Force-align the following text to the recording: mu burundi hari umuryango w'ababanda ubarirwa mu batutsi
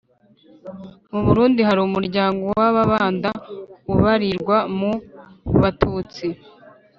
mu 1.11 1.19
burundi 1.27 1.59
hari 1.67 1.79
umuryango 1.83 2.43
w'ababanda 2.59 3.29
ubarirwa 3.93 4.57
mu 4.77 4.91
batutsi 5.61 6.27